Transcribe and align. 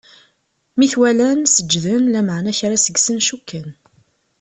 Mi 0.77 0.87
t-walan, 0.91 1.39
seǧǧden, 1.53 2.03
lameɛna 2.13 2.53
kra 2.59 2.77
seg-sen 2.85 3.17
cukken. 3.27 3.67